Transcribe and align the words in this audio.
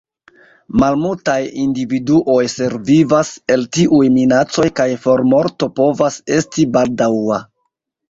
Malmultaj 0.83 1.35
individuoj 1.63 2.39
survivas 2.55 3.31
el 3.57 3.69
tiuj 3.79 4.03
minacoj 4.17 4.69
kaj 4.83 4.91
formorto 5.07 5.73
povas 5.81 6.23
esti 6.41 6.71
baldaŭa. 6.77 7.43